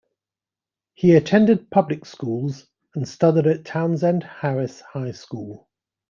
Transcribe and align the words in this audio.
He 0.95 1.13
attended 1.13 1.69
public 1.69 2.05
schools 2.07 2.65
and 2.95 3.07
studied 3.07 3.45
at 3.45 3.65
Townsend 3.65 4.23
Harris 4.23 4.79
High 4.81 5.11
School. 5.11 5.69